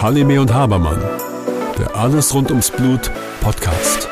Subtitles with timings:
[0.00, 1.02] Halime und Habermann,
[1.76, 3.10] der Alles rund ums Blut
[3.40, 4.08] Podcast.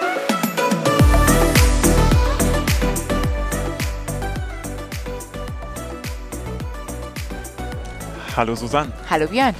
[8.36, 8.92] Hallo Susanne.
[9.08, 9.54] Hallo Björn.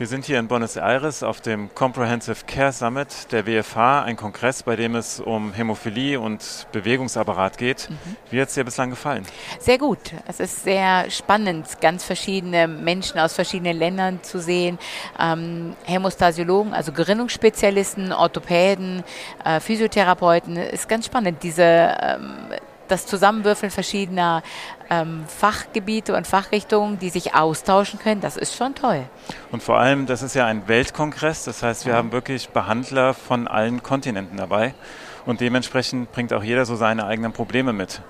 [0.00, 4.62] Wir sind hier in Buenos Aires auf dem Comprehensive Care Summit der WFH, ein Kongress,
[4.62, 7.90] bei dem es um Hämophilie und Bewegungsapparat geht.
[7.90, 8.16] Mhm.
[8.30, 9.26] Wie hat es dir bislang gefallen?
[9.58, 9.98] Sehr gut.
[10.26, 14.78] Es ist sehr spannend, ganz verschiedene Menschen aus verschiedenen Ländern zu sehen.
[15.18, 19.04] Ähm, Hämostasiologen, also Gerinnungsspezialisten, Orthopäden,
[19.44, 20.56] äh, Physiotherapeuten.
[20.56, 22.46] Ist ganz spannend, diese ähm,
[22.90, 24.42] das Zusammenwürfeln verschiedener
[24.88, 29.04] ähm, Fachgebiete und Fachrichtungen, die sich austauschen können, das ist schon toll.
[29.52, 31.98] Und vor allem, das ist ja ein Weltkongress, das heißt, wir ja.
[31.98, 34.74] haben wirklich Behandler von allen Kontinenten dabei
[35.26, 38.02] und dementsprechend bringt auch jeder so seine eigenen Probleme mit.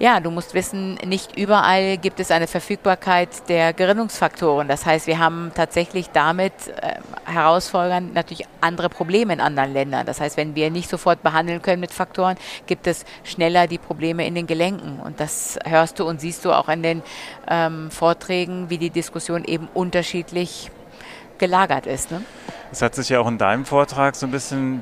[0.00, 4.68] Ja, du musst wissen, nicht überall gibt es eine Verfügbarkeit der Gerinnungsfaktoren.
[4.68, 10.06] Das heißt, wir haben tatsächlich damit äh, Herausforderungen natürlich andere Probleme in anderen Ländern.
[10.06, 12.36] Das heißt, wenn wir nicht sofort behandeln können mit Faktoren,
[12.68, 15.00] gibt es schneller die Probleme in den Gelenken.
[15.00, 17.02] Und das hörst du und siehst du auch in den
[17.48, 20.70] ähm, Vorträgen, wie die Diskussion eben unterschiedlich
[21.38, 22.12] gelagert ist.
[22.12, 22.22] Ne?
[22.70, 24.80] Es hat sich ja auch in deinem Vortrag so ein bisschen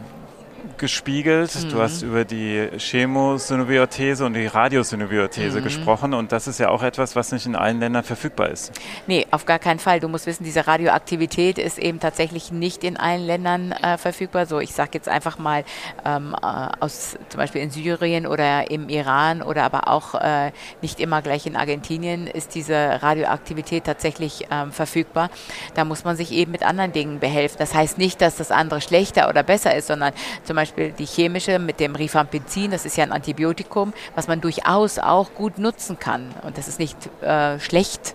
[0.78, 1.54] gespiegelt.
[1.54, 1.68] Mhm.
[1.70, 5.64] Du hast über die Chemosynobiothese und die Radiosynobiothese mhm.
[5.64, 8.72] gesprochen und das ist ja auch etwas, was nicht in allen Ländern verfügbar ist.
[9.06, 10.00] Nee, auf gar keinen Fall.
[10.00, 14.46] Du musst wissen, diese Radioaktivität ist eben tatsächlich nicht in allen Ländern äh, verfügbar.
[14.46, 15.64] So, ich sage jetzt einfach mal
[16.04, 16.46] ähm, äh,
[16.80, 21.46] aus zum Beispiel in Syrien oder im Iran oder aber auch äh, nicht immer gleich
[21.46, 25.30] in Argentinien ist diese Radioaktivität tatsächlich ähm, verfügbar.
[25.74, 27.56] Da muss man sich eben mit anderen Dingen behelfen.
[27.58, 30.12] Das heißt nicht, dass das andere schlechter oder besser ist, sondern
[30.44, 34.40] zum zum Beispiel die chemische mit dem Rifampicin, das ist ja ein Antibiotikum, was man
[34.40, 36.30] durchaus auch gut nutzen kann.
[36.44, 38.14] Und das ist nicht äh, schlecht,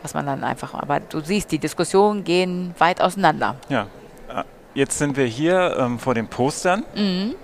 [0.00, 3.56] was man dann einfach, aber du siehst, die Diskussionen gehen weit auseinander.
[3.68, 3.82] Ja,
[4.30, 7.34] äh, jetzt sind wir hier ähm, vor den Postern mhm.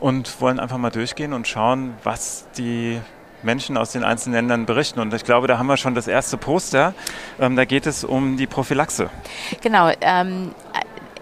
[0.00, 3.00] und wollen einfach mal durchgehen und schauen, was die
[3.44, 4.98] Menschen aus den einzelnen Ländern berichten.
[4.98, 6.92] Und ich glaube, da haben wir schon das erste Poster.
[7.38, 9.10] Ähm, da geht es um die Prophylaxe.
[9.62, 9.92] Genau.
[10.00, 10.50] Ähm,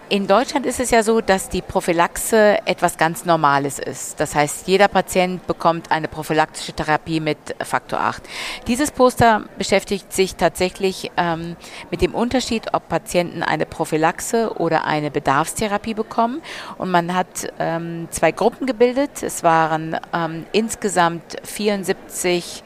[0.09, 4.19] in Deutschland ist es ja so, dass die Prophylaxe etwas ganz Normales ist.
[4.19, 8.23] Das heißt, jeder Patient bekommt eine prophylaktische Therapie mit Faktor 8.
[8.67, 11.55] Dieses Poster beschäftigt sich tatsächlich ähm,
[11.91, 16.41] mit dem Unterschied, ob Patienten eine Prophylaxe oder eine Bedarfstherapie bekommen.
[16.79, 19.21] Und man hat ähm, zwei Gruppen gebildet.
[19.21, 22.63] Es waren ähm, insgesamt 74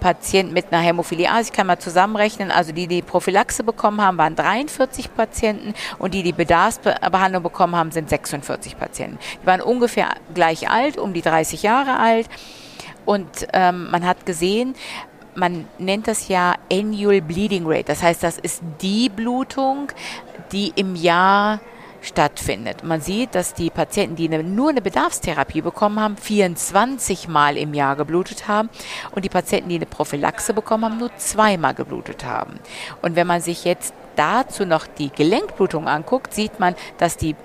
[0.00, 1.40] Patienten mit einer Hämophilie A.
[1.40, 2.50] Ich kann mal zusammenrechnen.
[2.50, 7.90] Also die, die Prophylaxe bekommen haben, waren 43 Patienten und die, die Bedarfsbehandlung bekommen haben,
[7.90, 9.18] sind 46 Patienten.
[9.42, 12.28] Die waren ungefähr gleich alt, um die 30 Jahre alt.
[13.04, 14.74] Und ähm, man hat gesehen,
[15.34, 17.84] man nennt das ja Annual Bleeding Rate.
[17.84, 19.92] Das heißt, das ist die Blutung,
[20.52, 21.60] die im Jahr
[22.06, 22.84] stattfindet.
[22.84, 27.74] Man sieht, dass die Patienten, die eine, nur eine Bedarfstherapie bekommen haben, 24 Mal im
[27.74, 28.70] Jahr geblutet haben
[29.12, 32.58] und die Patienten, die eine Prophylaxe bekommen haben, nur zweimal geblutet haben.
[33.02, 37.36] Und wenn man sich jetzt dazu noch die Gelenkblutung anguckt, sieht man, dass die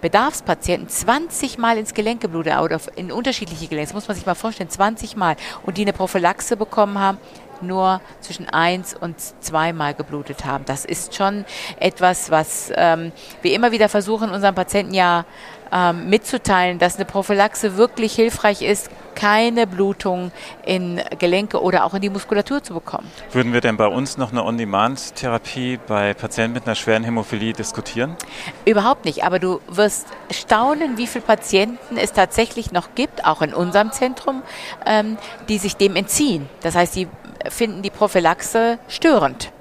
[0.00, 4.34] Bedarfspatienten 20 Mal ins Gelenk geblutet oder in unterschiedliche Gelenke, das muss man sich mal
[4.34, 5.36] vorstellen, 20 Mal
[5.66, 7.18] und die eine Prophylaxe bekommen haben,
[7.62, 10.64] nur zwischen eins und zweimal geblutet haben.
[10.64, 11.44] Das ist schon
[11.78, 15.24] etwas, was ähm, wir immer wieder versuchen, unseren Patienten ja
[15.72, 20.30] ähm, mitzuteilen, dass eine Prophylaxe wirklich hilfreich ist, keine Blutung
[20.64, 23.10] in Gelenke oder auch in die Muskulatur zu bekommen.
[23.32, 28.16] Würden wir denn bei uns noch eine On-Demand-Therapie bei Patienten mit einer schweren Hämophilie diskutieren?
[28.64, 33.52] Überhaupt nicht, aber du wirst staunen, wie viele Patienten es tatsächlich noch gibt, auch in
[33.52, 34.42] unserem Zentrum,
[34.86, 35.18] ähm,
[35.48, 36.48] die sich dem entziehen.
[36.62, 37.08] Das heißt, die
[37.50, 39.52] finden die Prophylaxe störend.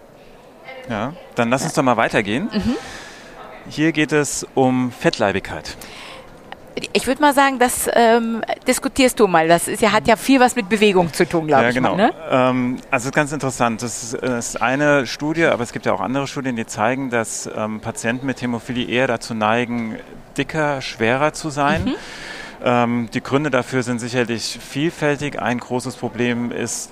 [0.90, 2.50] Ja, dann lass uns doch mal weitergehen.
[2.53, 2.75] Mhm.
[3.70, 5.75] Hier geht es um Fettleibigkeit.
[6.94, 9.48] Ich würde mal sagen, das ähm, diskutierst du mal.
[9.48, 11.75] Das ist, ja, hat ja viel was mit Bewegung zu tun, glaube ja, ich.
[11.75, 11.96] Genau.
[11.96, 12.14] Mal, ne?
[12.30, 13.81] ähm, also ganz interessant.
[13.81, 17.10] Das ist, das ist, eine Studie, aber es gibt ja auch andere Studien, die zeigen,
[17.10, 19.98] dass ähm, Patienten mit Hämophilie eher dazu neigen,
[20.38, 21.83] dicker, schwerer zu sein.
[21.86, 21.95] Mhm.
[22.63, 25.40] Ähm, die Gründe dafür sind sicherlich vielfältig.
[25.42, 26.92] Ein großes Problem ist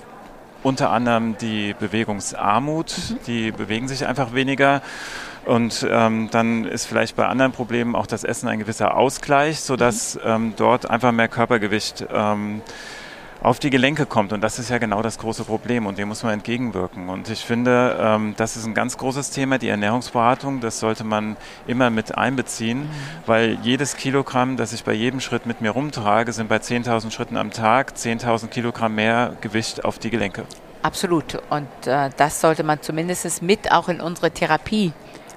[0.66, 2.92] unter anderem die Bewegungsarmut.
[3.10, 3.18] Mhm.
[3.28, 4.82] Die bewegen sich einfach weniger.
[5.44, 10.16] Und ähm, dann ist vielleicht bei anderen Problemen auch das Essen ein gewisser Ausgleich, sodass
[10.16, 10.20] mhm.
[10.24, 12.62] ähm, dort einfach mehr Körpergewicht ähm,
[13.46, 14.32] auf die Gelenke kommt.
[14.32, 17.08] Und das ist ja genau das große Problem und dem muss man entgegenwirken.
[17.08, 20.60] Und ich finde, ähm, das ist ein ganz großes Thema, die Ernährungsberatung.
[20.60, 21.36] Das sollte man
[21.68, 22.90] immer mit einbeziehen, mhm.
[23.24, 27.36] weil jedes Kilogramm, das ich bei jedem Schritt mit mir rumtrage, sind bei 10.000 Schritten
[27.36, 30.42] am Tag 10.000 Kilogramm mehr Gewicht auf die Gelenke.
[30.82, 31.40] Absolut.
[31.48, 34.92] Und äh, das sollte man zumindest mit auch in unsere Therapie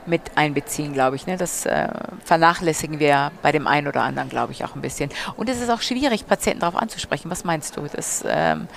[0.05, 1.27] mit einbeziehen, glaube ich.
[1.27, 1.37] Ne?
[1.37, 1.87] Das äh,
[2.23, 5.09] vernachlässigen wir bei dem einen oder anderen, glaube ich, auch ein bisschen.
[5.35, 7.29] Und es ist auch schwierig, Patienten darauf anzusprechen.
[7.29, 7.87] Was meinst du?
[7.91, 8.67] Das, ähm,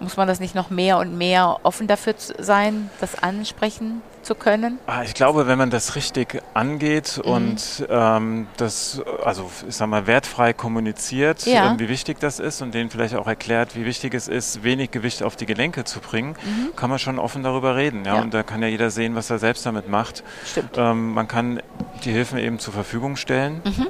[0.00, 4.78] muss man das nicht noch mehr und mehr offen dafür sein, das ansprechen zu können?
[4.86, 7.30] Ah, ich glaube, wenn man das richtig angeht mhm.
[7.30, 11.74] und ähm, das, also ich sag mal, wertfrei kommuniziert, ja.
[11.74, 14.90] äh, wie wichtig das ist und denen vielleicht auch erklärt, wie wichtig es ist, wenig
[14.90, 16.76] Gewicht auf die Gelenke zu bringen, mhm.
[16.76, 18.04] kann man schon offen darüber reden.
[18.04, 18.16] Ja?
[18.16, 18.22] ja?
[18.22, 20.22] Und da kann ja jeder sehen, was er selbst damit macht.
[20.44, 20.76] Stimmt.
[20.76, 21.62] Ähm, man kann
[22.04, 23.62] die Hilfen eben zur Verfügung stellen.
[23.64, 23.86] Mhm.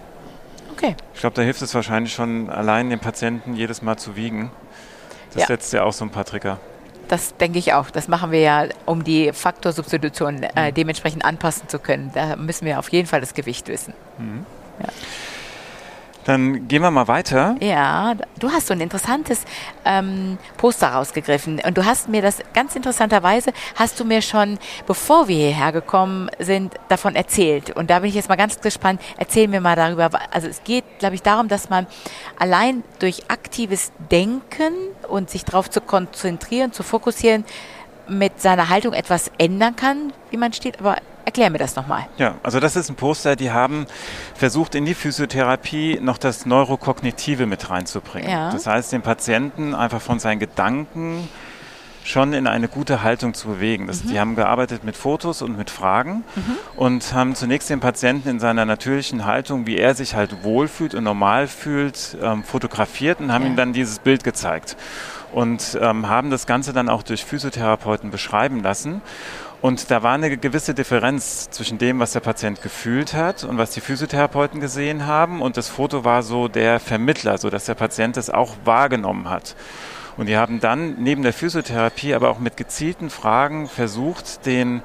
[0.72, 0.96] Okay.
[1.14, 4.50] Ich glaube, da hilft es wahrscheinlich schon allein den Patienten jedes Mal zu wiegen.
[5.32, 5.46] Das ja.
[5.46, 6.58] setzt ja auch so ein paar Trigger.
[7.10, 7.90] Das denke ich auch.
[7.90, 10.74] Das machen wir ja, um die Faktorsubstitution äh, mhm.
[10.74, 12.12] dementsprechend anpassen zu können.
[12.14, 13.94] Da müssen wir auf jeden Fall das Gewicht wissen.
[14.18, 14.46] Mhm.
[14.80, 14.88] Ja.
[16.24, 17.56] Dann gehen wir mal weiter.
[17.60, 19.44] Ja, du hast so ein interessantes
[19.84, 25.28] ähm, Poster rausgegriffen und du hast mir das ganz interessanterweise, hast du mir schon, bevor
[25.28, 27.70] wir hierher gekommen sind, davon erzählt.
[27.70, 29.00] Und da bin ich jetzt mal ganz gespannt.
[29.16, 30.10] Erzähl mir mal darüber.
[30.30, 31.86] Also es geht, glaube ich, darum, dass man
[32.38, 34.74] allein durch aktives Denken
[35.08, 37.44] und sich darauf zu konzentrieren, zu fokussieren,
[38.08, 42.06] mit seiner Haltung etwas ändern kann, wie man steht, aber Erklär mir das nochmal.
[42.18, 43.86] Ja, also das ist ein Poster, die haben
[44.34, 48.30] versucht, in die Physiotherapie noch das Neurokognitive mit reinzubringen.
[48.30, 48.50] Ja.
[48.50, 51.28] Das heißt, den Patienten einfach von seinen Gedanken
[52.04, 53.86] schon in eine gute Haltung zu bewegen.
[53.86, 54.08] Das, mhm.
[54.08, 56.56] Die haben gearbeitet mit Fotos und mit Fragen mhm.
[56.76, 61.04] und haben zunächst den Patienten in seiner natürlichen Haltung, wie er sich halt wohlfühlt und
[61.04, 63.50] normal fühlt, ähm, fotografiert und haben ja.
[63.50, 64.76] ihm dann dieses Bild gezeigt
[65.32, 69.02] und ähm, haben das Ganze dann auch durch Physiotherapeuten beschreiben lassen.
[69.62, 73.72] Und da war eine gewisse Differenz zwischen dem, was der Patient gefühlt hat und was
[73.72, 75.42] die Physiotherapeuten gesehen haben.
[75.42, 79.54] Und das Foto war so der Vermittler, so dass der Patient es auch wahrgenommen hat.
[80.16, 84.82] Und die haben dann neben der Physiotherapie aber auch mit gezielten Fragen versucht, den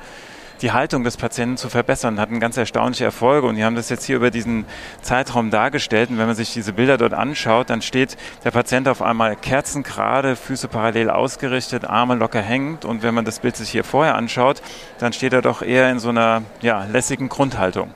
[0.62, 4.06] die Haltung des Patienten zu verbessern, hatten ganz erstaunliche Erfolge und die haben das jetzt
[4.06, 4.66] hier über diesen
[5.02, 9.02] Zeitraum dargestellt und wenn man sich diese Bilder dort anschaut, dann steht der Patient auf
[9.02, 13.84] einmal kerzengerade, Füße parallel ausgerichtet, Arme locker hängend und wenn man das Bild sich hier
[13.84, 14.62] vorher anschaut,
[15.00, 17.92] dann steht er doch eher in so einer ja, lässigen Grundhaltung.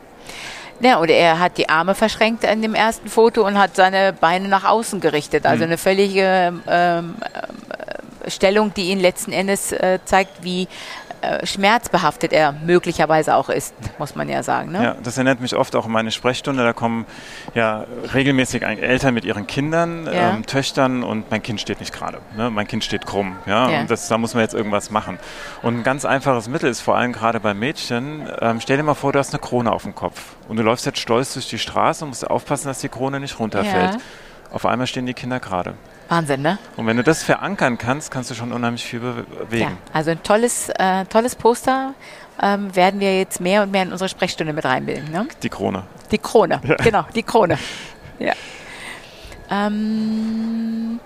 [0.82, 4.48] Ja, oder er hat die Arme verschränkt in dem ersten Foto und hat seine Beine
[4.48, 5.46] nach außen gerichtet.
[5.46, 5.72] Also mhm.
[5.72, 10.70] eine völlige ähm, äh, Stellung, die ihn letzten Endes äh, zeigt, wie
[11.44, 14.72] schmerzbehaftet er möglicherweise auch ist, muss man ja sagen.
[14.72, 14.84] Ne?
[14.84, 16.64] Ja, das erinnert mich oft auch an meine Sprechstunde.
[16.64, 17.06] Da kommen
[17.56, 20.32] ja regelmäßig Eltern mit ihren Kindern, ja.
[20.32, 22.20] ähm, Töchtern und mein Kind steht nicht gerade.
[22.38, 22.50] Ne?
[22.50, 23.38] Mein Kind steht krumm.
[23.46, 23.70] Ja?
[23.70, 23.80] ja.
[23.82, 25.20] Und das, da muss man jetzt irgendwas machen.
[25.62, 28.94] Und ein ganz einfaches Mittel ist vor allem gerade bei Mädchen, ähm, stell dir mal
[28.94, 31.60] vor, du hast eine Krone auf dem Kopf und du läufst jetzt stolz durch die
[31.60, 33.94] Straße und musst aufpassen, dass die Krone nicht runterfällt.
[33.96, 34.00] Ja.
[34.52, 35.76] Auf einmal stehen die Kinder gerade.
[36.10, 36.58] Wahnsinn, ne?
[36.76, 39.62] Und wenn du das verankern kannst, kannst du schon unheimlich viel bewegen.
[39.62, 41.94] Ja, also ein tolles, äh, tolles Poster
[42.42, 45.12] ähm, werden wir jetzt mehr und mehr in unsere Sprechstunde mit reinbilden.
[45.12, 45.28] Ne?
[45.44, 45.84] Die Krone.
[46.12, 46.76] Die Krone, ja.
[46.76, 47.58] genau, die Krone.
[48.22, 48.34] Ja.
[49.50, 51.00] Ähm,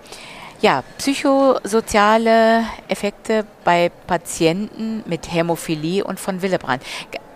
[0.61, 6.81] ja, psychosoziale Effekte bei Patienten mit Hämophilie und von Willebrand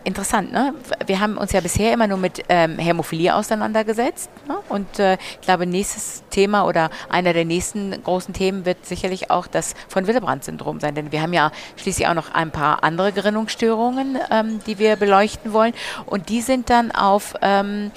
[0.07, 0.74] interessant, ne?
[1.06, 4.30] Wir haben uns ja bisher immer nur mit ähm, Hämophilie auseinandergesetzt.
[4.48, 4.57] Ne?
[4.69, 9.48] Und äh, ich glaube, nächstes Thema oder einer der nächsten großen Themen wird sicherlich auch
[9.48, 10.95] das von Willebrand-Syndrom sein.
[10.95, 15.52] Denn wir haben ja schließlich auch noch ein paar andere Gerinnungsstörungen, ähm, die wir beleuchten
[15.52, 15.73] wollen.
[16.06, 17.92] Und die sind dann auf ähm,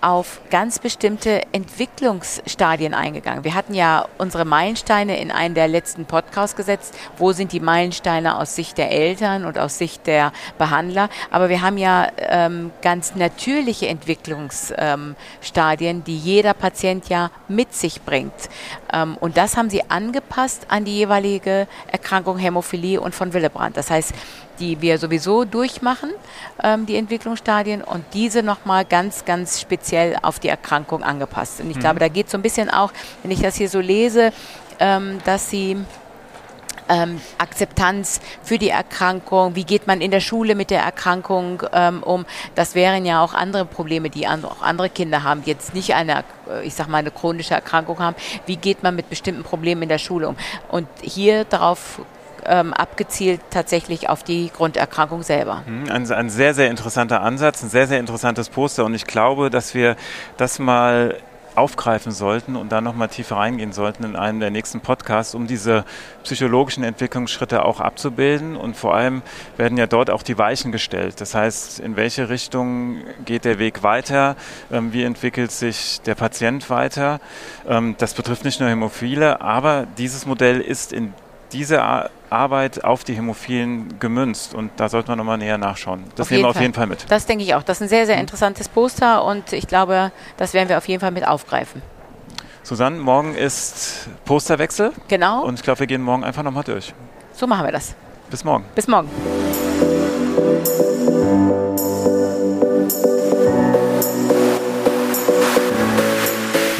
[0.00, 3.44] auf ganz bestimmte Entwicklungsstadien eingegangen.
[3.44, 6.94] Wir hatten ja unsere Meilensteine in einen der letzten Podcasts gesetzt.
[7.18, 11.08] Wo sind die Meilensteine aus Sicht der Eltern und aus Sicht der Behandler?
[11.30, 18.02] Aber wir haben ja ähm, ganz natürliche Entwicklungsstadien, ähm, die jeder Patient ja mit sich
[18.02, 18.32] bringt.
[18.92, 23.76] Ähm, und das haben sie angepasst an die jeweilige Erkrankung Hämophilie und von Willebrand.
[23.76, 24.12] Das heißt,
[24.60, 26.10] die wir sowieso durchmachen,
[26.62, 31.60] ähm, die Entwicklungsstadien, und diese nochmal ganz, ganz speziell auf die Erkrankung angepasst.
[31.60, 31.80] Und ich mhm.
[31.80, 34.32] glaube, da geht es so ein bisschen auch, wenn ich das hier so lese,
[34.78, 35.76] ähm, dass sie
[36.90, 42.02] ähm, Akzeptanz für die Erkrankung, wie geht man in der Schule mit der Erkrankung ähm,
[42.02, 42.26] um.
[42.56, 45.94] Das wären ja auch andere Probleme, die an, auch andere Kinder haben, die jetzt nicht
[45.94, 48.16] eine, äh, ich sag mal, eine chronische Erkrankung haben.
[48.46, 50.36] Wie geht man mit bestimmten Problemen in der Schule um?
[50.68, 52.00] Und hier darauf
[52.50, 55.62] ähm, abgezielt tatsächlich auf die Grunderkrankung selber.
[55.66, 59.48] Mhm, ein, ein sehr, sehr interessanter Ansatz, ein sehr, sehr interessantes Poster und ich glaube,
[59.48, 59.96] dass wir
[60.36, 61.16] das mal
[61.54, 65.84] aufgreifen sollten und da nochmal tiefer reingehen sollten in einem der nächsten Podcasts, um diese
[66.22, 68.56] psychologischen Entwicklungsschritte auch abzubilden.
[68.56, 69.22] Und vor allem
[69.56, 71.20] werden ja dort auch die Weichen gestellt.
[71.20, 74.36] Das heißt, in welche Richtung geht der Weg weiter?
[74.72, 77.20] Ähm, wie entwickelt sich der Patient weiter?
[77.68, 81.12] Ähm, das betrifft nicht nur Hämophile, aber dieses Modell ist in
[81.52, 81.82] diese
[82.30, 86.04] Arbeit auf die Hämophilen gemünzt und da sollte man nochmal näher nachschauen.
[86.16, 86.62] Das Auf nehmen wir auf Fall.
[86.62, 87.04] jeden Fall mit.
[87.10, 87.62] Das denke ich auch.
[87.62, 91.00] Das ist ein sehr, sehr interessantes Poster und ich glaube, das werden wir auf jeden
[91.00, 91.82] Fall mit aufgreifen.
[92.62, 96.92] Susanne, morgen ist Posterwechsel Genau, und ich glaube, wir gehen morgen einfach nochmal durch.
[97.32, 97.94] so machen wir das.
[98.30, 98.64] Bis morgen.
[98.74, 99.08] Bis morgen.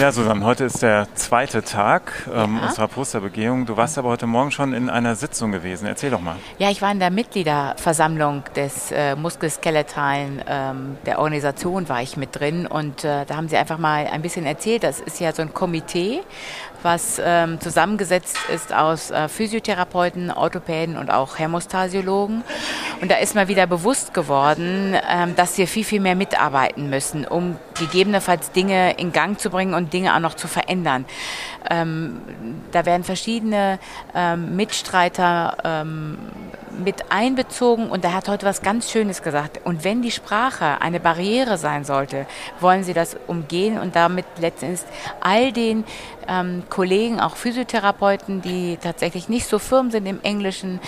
[0.00, 2.68] Ja, Susanne, heute ist der zweite Tag ähm, Ja.
[2.68, 3.66] unserer Posterbegehung.
[3.66, 5.84] Du warst aber heute Morgen schon in einer Sitzung gewesen.
[5.84, 6.36] Erzähl doch mal.
[6.58, 12.40] Ja, ich war in der Mitgliederversammlung des äh, Muskelskeletalen ähm, der Organisation war ich mit
[12.40, 14.84] drin und äh, da haben sie einfach mal ein bisschen erzählt.
[14.84, 16.20] Das ist ja so ein Komitee,
[16.82, 22.42] was ähm, zusammengesetzt ist aus äh, Physiotherapeuten, Orthopäden und auch Hämostasiologen.
[23.00, 27.26] Und da ist mal wieder bewusst geworden, ähm, dass wir viel, viel mehr mitarbeiten müssen,
[27.26, 31.04] um gegebenenfalls Dinge in Gang zu bringen und Dinge auch noch zu verändern.
[31.68, 32.20] Ähm,
[32.72, 33.78] da werden verschiedene
[34.14, 36.18] ähm, Mitstreiter ähm,
[36.84, 39.60] mit einbezogen und er hat heute was ganz Schönes gesagt.
[39.64, 42.26] Und wenn die Sprache eine Barriere sein sollte,
[42.60, 44.80] wollen sie das umgehen und damit letztendlich
[45.20, 45.84] all den
[46.30, 50.80] ähm, Kollegen, auch Physiotherapeuten, die tatsächlich nicht so firm sind im Englischen,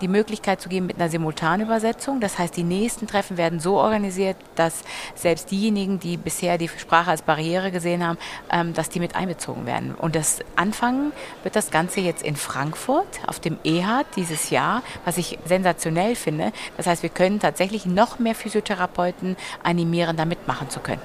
[0.00, 2.20] die Möglichkeit zu geben mit einer Simultanübersetzung.
[2.20, 4.82] Das heißt, die nächsten Treffen werden so organisiert, dass
[5.14, 8.18] selbst diejenigen, die bisher die Sprache als Barriere gesehen haben,
[8.50, 9.94] ähm, dass die mit einbezogen werden.
[9.94, 15.18] Und das Anfangen wird das Ganze jetzt in Frankfurt auf dem EHAT dieses Jahr, was
[15.18, 16.52] ich sensationell finde.
[16.76, 21.02] Das heißt, wir können tatsächlich noch mehr Physiotherapeuten animieren, da mitmachen zu können.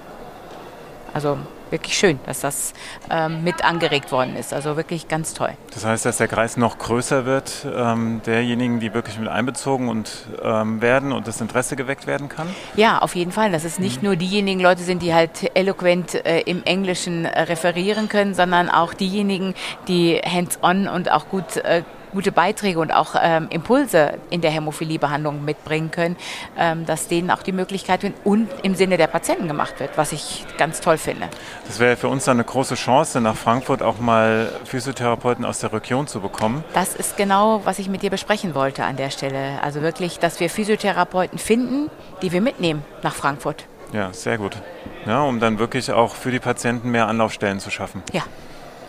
[1.13, 1.37] Also
[1.71, 2.73] wirklich schön, dass das
[3.09, 4.53] ähm, mit angeregt worden ist.
[4.53, 5.51] Also wirklich ganz toll.
[5.73, 10.27] Das heißt, dass der Kreis noch größer wird, ähm, derjenigen, die wirklich mit einbezogen und,
[10.43, 12.47] ähm, werden und das Interesse geweckt werden kann?
[12.75, 13.51] Ja, auf jeden Fall.
[13.51, 18.09] Dass es nicht nur diejenigen Leute sind, die halt eloquent äh, im Englischen äh, referieren
[18.09, 19.53] können, sondern auch diejenigen,
[19.87, 21.83] die hands-on und auch gut äh,
[22.15, 26.15] gute Beiträge und auch ähm, Impulse in der Hämophiliebehandlung mitbringen können,
[26.57, 30.13] ähm, dass denen auch die Möglichkeit wird und im Sinne der Patienten gemacht wird, was
[30.13, 31.27] ich ganz toll finde.
[31.67, 35.73] Das wäre für uns dann eine große Chance, nach Frankfurt auch mal Physiotherapeuten aus der
[35.73, 36.63] Region zu bekommen.
[36.73, 39.61] Das ist genau, was ich mit dir besprechen wollte an der Stelle.
[39.61, 41.91] Also wirklich, dass wir Physiotherapeuten finden,
[42.21, 43.67] die wir mitnehmen nach Frankfurt.
[43.91, 44.57] Ja, sehr gut.
[45.05, 48.01] Ja, um dann wirklich auch für die Patienten mehr Anlaufstellen zu schaffen.
[48.11, 48.23] Ja,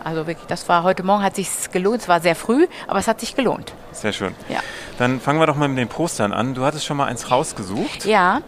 [0.07, 2.03] also wirklich, das war heute Morgen, hat sich gelohnt.
[2.03, 3.73] Es war sehr früh, aber es hat sich gelohnt.
[3.91, 4.37] Sehr schön.
[4.49, 4.61] Ja.
[4.99, 6.55] Dann fangen wir doch mal mit den Postern an.
[6.55, 8.05] Du hattest schon mal eins rausgesucht.
[8.05, 8.43] Ja,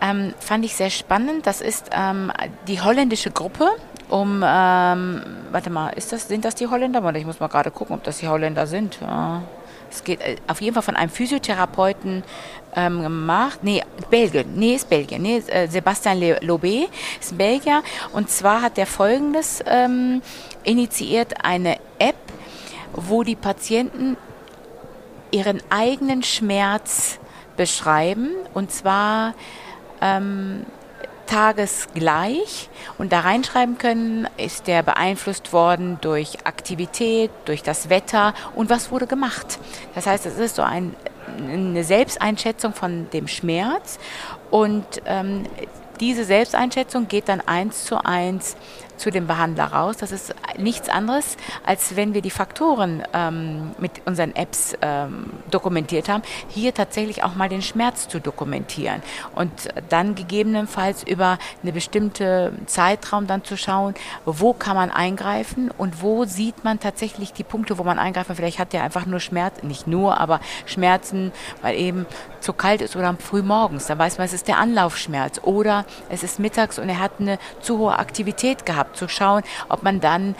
[0.00, 1.46] ähm, fand ich sehr spannend.
[1.46, 2.32] Das ist ähm,
[2.66, 3.70] die holländische Gruppe.
[4.08, 7.04] Um, ähm, warte mal, ist das, sind das die Holländer?
[7.04, 8.98] Warte, ich muss mal gerade gucken, ob das die Holländer sind.
[9.00, 9.42] Ja.
[9.90, 12.22] Es geht äh, auf jeden Fall von einem Physiotherapeuten
[12.76, 13.60] ähm, gemacht.
[13.62, 14.54] Nee, Belgien.
[14.56, 15.22] Nee, ist Belgien.
[15.22, 16.88] Nee, äh, Sebastian Lobé
[17.20, 17.82] ist Belgier.
[18.12, 20.22] Und zwar hat er folgendes ähm,
[20.64, 22.16] initiiert: eine App,
[22.92, 24.16] wo die Patienten
[25.30, 27.18] ihren eigenen Schmerz
[27.56, 28.30] beschreiben.
[28.54, 29.34] Und zwar
[30.00, 30.64] ähm,
[31.28, 38.70] tagesgleich und da reinschreiben können, ist der beeinflusst worden durch Aktivität, durch das Wetter und
[38.70, 39.58] was wurde gemacht.
[39.94, 40.96] Das heißt, es ist so ein,
[41.38, 43.98] eine Selbsteinschätzung von dem Schmerz
[44.50, 45.44] und ähm,
[46.00, 48.56] diese Selbsteinschätzung geht dann eins zu eins
[48.98, 49.96] zu dem Behandler raus.
[49.96, 56.08] Das ist nichts anderes, als wenn wir die Faktoren ähm, mit unseren Apps ähm, dokumentiert
[56.08, 59.02] haben, hier tatsächlich auch mal den Schmerz zu dokumentieren
[59.34, 59.50] und
[59.88, 66.24] dann gegebenenfalls über eine bestimmte Zeitraum dann zu schauen, wo kann man eingreifen und wo
[66.24, 68.36] sieht man tatsächlich die Punkte, wo man eingreifen.
[68.36, 72.06] Vielleicht hat der einfach nur Schmerz, nicht nur, aber Schmerzen, weil eben
[72.40, 73.86] zu kalt ist oder früh morgens.
[73.86, 77.38] Dann weiß man, es ist der Anlaufschmerz oder es ist mittags und er hat eine
[77.60, 80.34] zu hohe Aktivität gehabt, zu schauen, ob man dann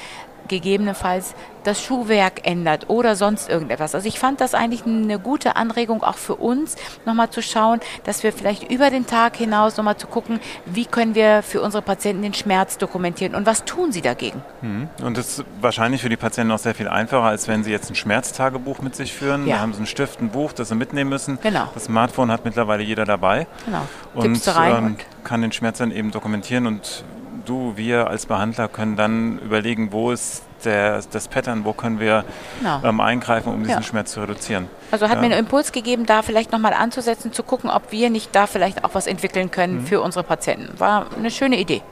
[0.48, 3.94] gegebenenfalls das Schuhwerk ändert oder sonst irgendetwas.
[3.94, 8.22] Also ich fand das eigentlich eine gute Anregung auch für uns, nochmal zu schauen, dass
[8.22, 12.22] wir vielleicht über den Tag hinaus nochmal zu gucken, wie können wir für unsere Patienten
[12.22, 14.42] den Schmerz dokumentieren und was tun sie dagegen.
[14.62, 14.88] Mhm.
[15.02, 17.90] Und das ist wahrscheinlich für die Patienten auch sehr viel einfacher, als wenn sie jetzt
[17.90, 19.46] ein Schmerztagebuch mit sich führen.
[19.46, 19.56] Ja.
[19.56, 21.38] Da haben sie einen Stift, ein Buch, das sie mitnehmen müssen.
[21.42, 21.68] Genau.
[21.74, 23.46] Das Smartphone hat mittlerweile jeder dabei.
[23.66, 23.82] Genau.
[24.14, 27.04] Und, ähm, und kann den Schmerz dann eben dokumentieren und
[27.48, 32.24] du, wir als Behandler können dann überlegen, wo ist der, das Pattern, wo können wir
[32.60, 32.80] Genau.
[32.84, 33.82] ähm, eingreifen, um diesen Ja.
[33.82, 34.68] Schmerz zu reduzieren.
[34.90, 35.20] Also hat Ja.
[35.20, 38.84] mir einen Impuls gegeben, da vielleicht nochmal anzusetzen, zu gucken, ob wir nicht da vielleicht
[38.84, 40.78] auch was entwickeln können für unsere Patienten.
[40.80, 41.82] War eine schöne Idee.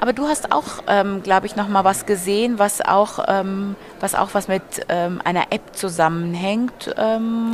[0.00, 4.30] Aber du hast auch, ähm, glaube ich, nochmal was gesehen, was auch, ähm, was auch
[4.32, 6.94] was mit ähm, einer App zusammenhängt.
[6.96, 7.52] Ähm,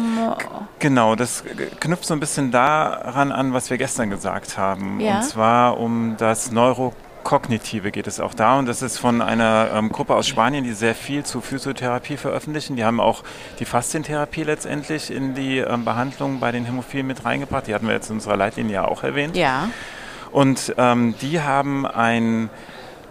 [0.78, 1.44] Genau, das
[1.80, 5.00] knüpft so ein bisschen daran an, was wir gestern gesagt haben.
[5.00, 5.16] Ja.
[5.16, 6.50] Und zwar um das
[7.22, 8.58] Kognitive geht es auch da.
[8.58, 12.76] Und das ist von einer ähm, Gruppe aus Spanien, die sehr viel zu Physiotherapie veröffentlichen.
[12.76, 13.22] Die haben auch
[13.58, 17.66] die Faszientherapie letztendlich in die ähm, Behandlung bei den Hämophilen mit reingebracht.
[17.66, 19.36] Die hatten wir jetzt in unserer Leitlinie ja auch erwähnt.
[19.36, 19.68] Ja.
[20.32, 22.50] Und ähm, die haben ein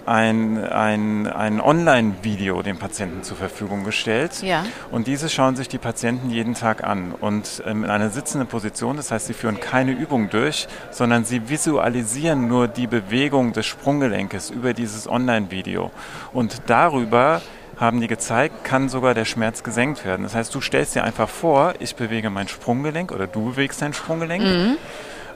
[0.09, 4.41] ein, ein, ein Online-Video den Patienten zur Verfügung gestellt.
[4.41, 4.65] Ja.
[4.89, 7.13] Und diese schauen sich die Patienten jeden Tag an.
[7.13, 11.49] Und ähm, in einer sitzenden Position, das heißt, sie führen keine Übung durch, sondern sie
[11.49, 15.91] visualisieren nur die Bewegung des Sprunggelenkes über dieses Online-Video.
[16.33, 17.43] Und darüber
[17.77, 20.23] haben die gezeigt, kann sogar der Schmerz gesenkt werden.
[20.23, 23.93] Das heißt, du stellst dir einfach vor, ich bewege mein Sprunggelenk oder du bewegst dein
[23.93, 24.77] Sprunggelenk, mhm.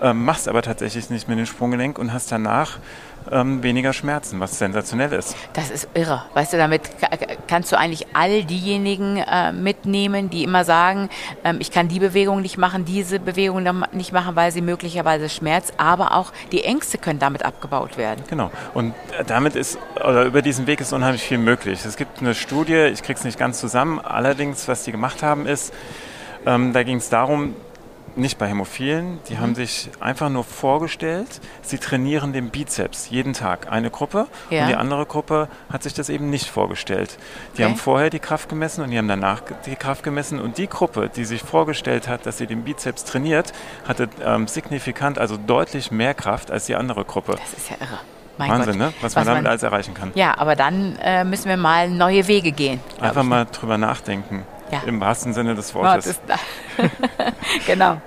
[0.02, 2.80] Ähm, machst aber tatsächlich nicht mit dem Sprunggelenk und hast danach
[3.32, 5.36] ähm, weniger Schmerzen, was sensationell ist.
[5.54, 6.24] Das ist irre.
[6.34, 6.82] Weißt du, damit
[7.48, 11.10] kannst du eigentlich all diejenigen äh, mitnehmen, die immer sagen,
[11.44, 15.74] ähm, ich kann die Bewegung nicht machen, diese Bewegung nicht machen, weil sie möglicherweise schmerzt,
[15.78, 18.24] aber auch die Ängste können damit abgebaut werden.
[18.30, 18.52] Genau.
[18.74, 18.94] Und
[19.28, 21.86] damit ist, oder über diesen Weg ist unheimlich viel möglich.
[21.86, 25.46] Es gibt eine Studie, ich kriege es nicht ganz zusammen, allerdings, was die gemacht haben,
[25.46, 25.74] ist,
[26.46, 27.56] ähm, da ging es darum,
[28.16, 29.20] nicht bei Hämophilen.
[29.30, 29.40] Die mhm.
[29.40, 33.72] haben sich einfach nur vorgestellt, sie trainieren den Bizeps jeden Tag.
[33.72, 34.64] Eine Gruppe ja.
[34.64, 37.18] und die andere Gruppe hat sich das eben nicht vorgestellt.
[37.58, 37.72] Die okay.
[37.72, 40.40] haben vorher die Kraft gemessen und die haben danach die Kraft gemessen.
[40.40, 43.54] Und die Gruppe, die sich vorgestellt hat, dass sie den Bizeps trainiert,
[43.88, 47.34] hatte ähm, signifikant, also deutlich mehr Kraft als die andere Gruppe.
[47.34, 48.00] Das ist ja irre.
[48.38, 48.88] Mein Wahnsinn, Gott.
[48.88, 48.94] ne?
[49.02, 50.12] Was, was man damit man, alles erreichen kann.
[50.16, 52.80] Ja, aber dann äh, müssen wir mal neue Wege gehen.
[53.00, 54.44] Einfach mal drüber nachdenken.
[54.74, 54.82] Ja.
[54.88, 56.20] Im wahrsten Sinne des Wortes.
[57.68, 58.02] genau.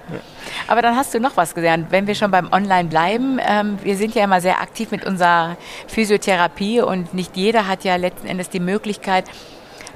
[0.66, 1.88] Aber dann hast du noch was gelernt.
[1.90, 5.56] Wenn wir schon beim Online bleiben, ähm, wir sind ja immer sehr aktiv mit unserer
[5.86, 9.26] Physiotherapie und nicht jeder hat ja letzten Endes die Möglichkeit,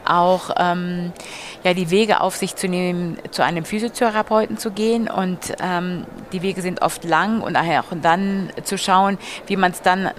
[0.05, 1.13] auch ähm,
[1.63, 5.09] ja, die Wege auf sich zu nehmen, zu einem Physiotherapeuten zu gehen.
[5.09, 9.83] Und ähm, die Wege sind oft lang und auch dann zu schauen, wie man es
[9.83, 10.11] dann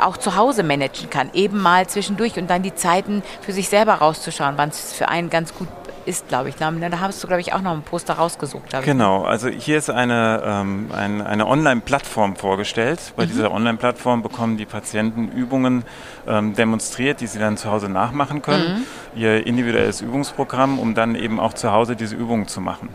[0.00, 3.94] auch zu Hause managen kann, eben mal zwischendurch und dann die Zeiten für sich selber
[3.94, 5.68] rauszuschauen, wann es für einen ganz gut
[6.06, 6.56] ist, glaube ich.
[6.56, 8.64] Da hast du, glaube ich, auch noch ein Poster rausgesucht.
[8.84, 13.00] Genau, also hier ist eine, ähm, eine, eine Online-Plattform vorgestellt.
[13.16, 13.28] Bei mhm.
[13.28, 15.84] dieser Online-Plattform bekommen die Patienten Übungen
[16.26, 18.84] ähm, demonstriert, die sie dann zu Hause nachmachen können.
[19.14, 19.20] Mhm.
[19.20, 22.88] Ihr individuelles Übungsprogramm, um dann eben auch zu Hause diese Übungen zu machen.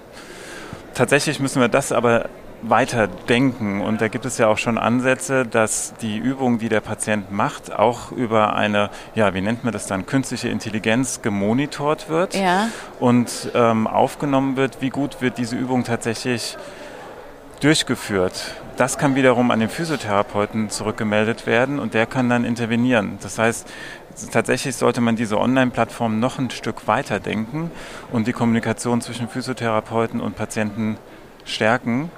[0.93, 2.29] Tatsächlich müssen wir das aber
[2.61, 3.81] weiter denken.
[3.81, 7.71] Und da gibt es ja auch schon Ansätze, dass die Übung, die der Patient macht,
[7.71, 12.69] auch über eine, ja, wie nennt man das dann, künstliche Intelligenz gemonitort wird ja.
[12.99, 16.57] und ähm, aufgenommen wird, wie gut wird diese Übung tatsächlich
[17.61, 18.55] durchgeführt.
[18.77, 23.17] Das kann wiederum an den Physiotherapeuten zurückgemeldet werden und der kann dann intervenieren.
[23.21, 23.67] Das heißt,
[24.31, 27.71] tatsächlich sollte man diese Online-Plattform noch ein Stück weiter denken
[28.13, 30.97] und die Kommunikation zwischen Physiotherapeuten und Patienten
[31.43, 32.09] stärken,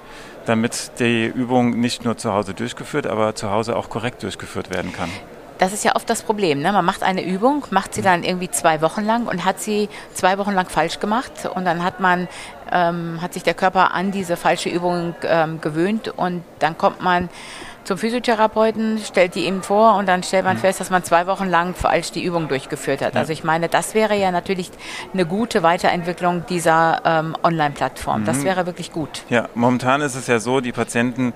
[0.46, 4.92] damit die Übung nicht nur zu Hause durchgeführt, aber zu Hause auch korrekt durchgeführt werden
[4.92, 5.10] kann.
[5.58, 6.60] Das ist ja oft das Problem.
[6.60, 6.72] Ne?
[6.72, 10.36] Man macht eine Übung, macht sie dann irgendwie zwei Wochen lang und hat sie zwei
[10.38, 12.26] Wochen lang falsch gemacht und dann hat man
[12.72, 17.28] ähm, hat sich der Körper an diese falsche Übung ähm, gewöhnt und dann kommt man
[17.84, 20.60] zum Physiotherapeuten, stellt die ihm vor und dann stellt man mhm.
[20.60, 23.14] fest, dass man zwei Wochen lang falsch die Übung durchgeführt hat.
[23.14, 23.20] Ja.
[23.20, 24.70] Also ich meine, das wäre ja natürlich
[25.12, 28.22] eine gute Weiterentwicklung dieser ähm, Online-Plattform.
[28.22, 28.26] Mhm.
[28.26, 29.24] Das wäre wirklich gut.
[29.28, 31.32] Ja, momentan ist es ja so, die Patienten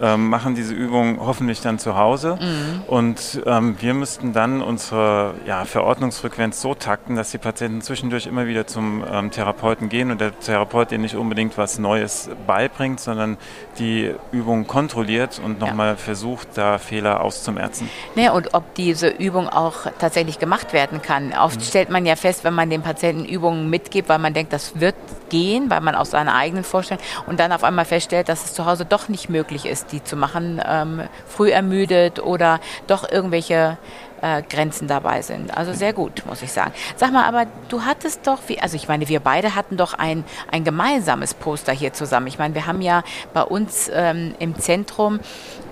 [0.00, 2.82] ähm, machen diese Übung hoffentlich dann zu Hause mhm.
[2.86, 8.46] und ähm, wir müssten dann unsere ja, Verordnungsfrequenz so takten, dass die Patienten zwischendurch immer
[8.46, 13.36] wieder zum ähm, Therapeuten gehen und der Therapeut ihnen nicht unbedingt was Neues beibringt, sondern
[13.78, 17.88] die Übung kontrolliert und nochmal ja mal versucht, da Fehler auszumerzen.
[18.14, 21.32] Ne, und ob diese Übung auch tatsächlich gemacht werden kann.
[21.32, 21.64] Oft mhm.
[21.64, 24.94] stellt man ja fest, wenn man den Patienten Übungen mitgibt, weil man denkt, das wird
[25.28, 28.66] gehen, weil man aus seiner eigenen Vorstellung und dann auf einmal feststellt, dass es zu
[28.66, 33.78] Hause doch nicht möglich ist, die zu machen, ähm, früh ermüdet oder doch irgendwelche
[34.24, 35.54] äh, Grenzen dabei sind.
[35.54, 36.72] Also sehr gut, muss ich sagen.
[36.96, 40.24] Sag mal, aber du hattest doch, wie, also ich meine, wir beide hatten doch ein,
[40.50, 42.26] ein gemeinsames Poster hier zusammen.
[42.26, 43.02] Ich meine, wir haben ja
[43.34, 45.20] bei uns ähm, im Zentrum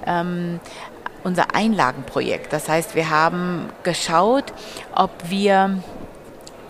[0.06, 0.60] ähm,
[1.24, 2.52] unser Einlagenprojekt.
[2.52, 4.52] Das heißt, wir haben geschaut,
[4.94, 5.78] ob wir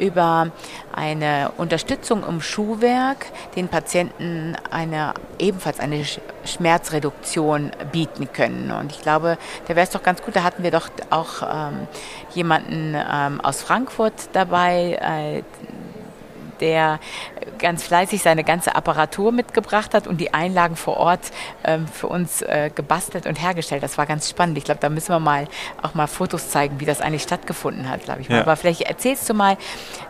[0.03, 0.51] über
[0.93, 6.05] eine Unterstützung im Schuhwerk den Patienten eine, ebenfalls eine
[6.45, 8.73] Schmerzreduktion bieten können.
[8.73, 9.39] Und ich glaube,
[9.69, 11.87] da wäre es doch ganz gut, da hatten wir doch auch ähm,
[12.35, 15.43] jemanden ähm, aus Frankfurt dabei, äh,
[16.63, 17.01] der
[17.59, 21.33] ganz fleißig seine ganze Apparatur mitgebracht hat und die Einlagen vor Ort
[21.65, 23.83] ähm, für uns äh, gebastelt und hergestellt.
[23.83, 24.57] Das war ganz spannend.
[24.57, 25.47] Ich glaube, da müssen wir mal
[25.83, 28.29] auch mal Fotos zeigen, wie das eigentlich stattgefunden hat, glaube ich.
[28.29, 28.41] Ja.
[28.41, 29.59] Aber vielleicht erzählst du mal,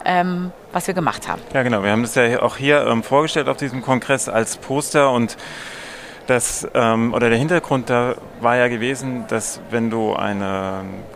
[0.04, 1.42] ähm, was wir gemacht haben.
[1.52, 1.82] Ja, genau.
[1.82, 5.36] Wir haben das ja auch hier ähm, vorgestellt auf diesem Kongress als Poster und
[6.28, 10.40] Das, ähm, oder der Hintergrund da war ja gewesen, dass wenn du ein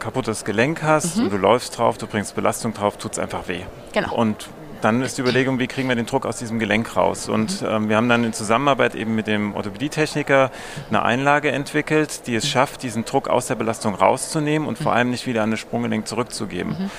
[0.01, 1.25] kaputtes Gelenk hast mhm.
[1.25, 3.63] und du läufst drauf, du bringst Belastung drauf, tut es einfach weh.
[3.93, 4.13] Genau.
[4.15, 4.49] Und
[4.87, 7.29] dann ist die Überlegung, wie kriegen wir den Druck aus diesem Gelenk raus?
[7.29, 7.69] Und mhm.
[7.69, 10.53] ähm, wir haben dann in Zusammenarbeit eben mit dem Orthopädietechniker
[10.89, 14.97] eine Einlage entwickelt, die es schafft, diesen Druck aus der Belastung rauszunehmen und vor mhm.
[14.99, 16.77] allem nicht wieder an das Sprunggelenk zurückzugeben.
[16.79, 16.91] Mhm.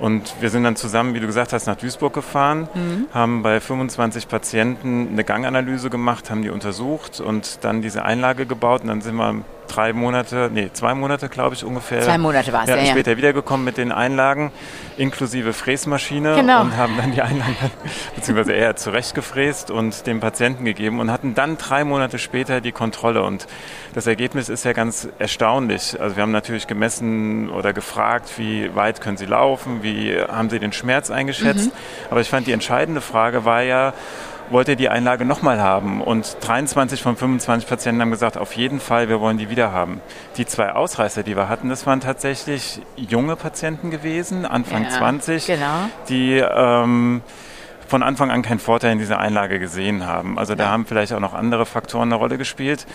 [0.00, 3.06] Und wir sind dann zusammen, wie du gesagt hast, nach Duisburg gefahren, mhm.
[3.12, 8.80] haben bei 25 Patienten eine Ganganalyse gemacht, haben die untersucht und dann diese Einlage gebaut.
[8.82, 12.02] Und dann sind wir drei Monate, nee, zwei Monate, glaube ich, ungefähr.
[12.02, 12.86] Zwei Monate war es, ja, ja.
[12.86, 14.50] Später wiedergekommen mit den Einlagen,
[14.96, 16.34] inklusive Fräsmaschine.
[16.34, 16.62] Genau.
[16.62, 17.56] Und haben dann die Einlagen,
[18.16, 23.22] beziehungsweise eher zurechtgefräst und dem Patienten gegeben und hatten dann drei Monate später die Kontrolle.
[23.22, 23.46] Und
[23.94, 26.00] das Ergebnis ist ja ganz erstaunlich.
[26.00, 30.58] Also wir haben natürlich gemessen oder gefragt, wie weit können Sie laufen, wie haben Sie
[30.58, 31.66] den Schmerz eingeschätzt.
[31.66, 32.10] Mhm.
[32.10, 33.92] Aber ich fand, die entscheidende Frage war ja,
[34.50, 36.02] wollt ihr die Einlage nochmal haben?
[36.02, 40.00] Und 23 von 25 Patienten haben gesagt, auf jeden Fall, wir wollen die wieder haben.
[40.36, 45.46] Die zwei Ausreißer, die wir hatten, das waren tatsächlich junge Patienten gewesen, Anfang ja, 20,
[45.46, 45.88] genau.
[46.08, 47.22] die ähm,
[47.86, 50.38] von Anfang an keinen Vorteil in dieser Einlage gesehen haben.
[50.38, 52.86] Also da haben vielleicht auch noch andere Faktoren eine Rolle gespielt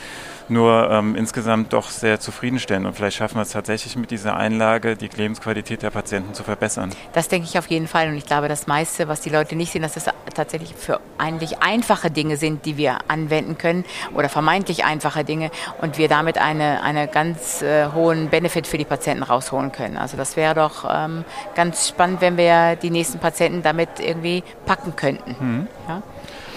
[0.50, 2.86] nur ähm, insgesamt doch sehr zufriedenstellend.
[2.86, 6.92] Und vielleicht schaffen wir es tatsächlich mit dieser Einlage, die Lebensqualität der Patienten zu verbessern.
[7.14, 8.10] Das denke ich auf jeden Fall.
[8.10, 11.62] Und ich glaube, das meiste, was die Leute nicht sehen, dass das tatsächlich für eigentlich
[11.62, 16.84] einfache Dinge sind, die wir anwenden können oder vermeintlich einfache Dinge und wir damit eine,
[16.84, 19.98] eine ganz äh, hohen Benefit für die Patienten rausholen können.
[19.98, 21.24] Also das wäre doch ähm,
[21.56, 25.36] ganz spannend, wenn wir die nächsten Patienten damit irgendwie packen könnten.
[25.40, 25.68] Mhm.
[25.88, 26.02] Ja?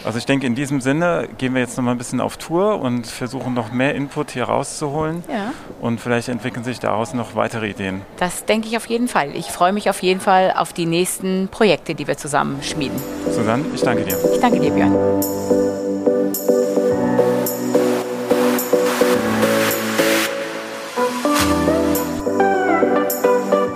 [0.09, 2.81] Also ich denke, in diesem Sinne gehen wir jetzt noch mal ein bisschen auf Tour
[2.81, 5.23] und versuchen noch mehr Input hier rauszuholen.
[5.31, 5.53] Ja.
[5.83, 8.01] Und vielleicht entwickeln sich daraus noch weitere Ideen.
[8.17, 9.37] Das denke ich auf jeden Fall.
[9.37, 12.99] Ich freue mich auf jeden Fall auf die nächsten Projekte, die wir zusammen schmieden.
[13.31, 14.17] Susanne, ich danke dir.
[14.33, 14.95] Ich danke dir, Björn.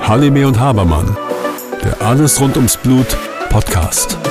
[0.01, 1.15] Halime und Habermann,
[1.85, 3.19] der Alles rund ums Blut
[3.51, 4.22] Podcast.